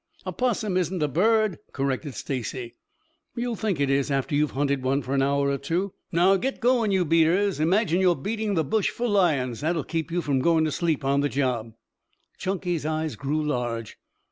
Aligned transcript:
"A 0.25 0.33
'possum 0.33 0.77
isn't 0.77 1.03
a 1.03 1.07
bird," 1.07 1.59
corrected 1.73 2.15
Stacy. 2.15 2.73
"You'll 3.35 3.55
think 3.55 3.79
it 3.79 3.91
is 3.91 4.09
after 4.09 4.33
you've 4.33 4.49
hunted 4.57 4.81
one 4.81 5.03
for 5.03 5.13
an 5.13 5.21
hour 5.21 5.47
or 5.49 5.59
two. 5.59 5.93
Now 6.11 6.37
git 6.37 6.59
going, 6.59 6.91
you 6.91 7.05
beaters. 7.05 7.59
Imagine 7.59 8.01
you're 8.01 8.15
beating 8.15 8.55
the 8.55 8.63
bush 8.63 8.89
for 8.89 9.07
lions. 9.07 9.61
That 9.61 9.75
will 9.75 9.83
keep 9.83 10.09
you 10.09 10.23
from 10.23 10.39
going 10.39 10.65
to 10.65 10.71
sleep 10.71 11.05
on 11.05 11.21
the 11.21 11.29
job." 11.29 11.75
Chunky's 12.39 12.83
eyes 12.83 13.15
grew 13.15 13.45
large. 13.45 13.99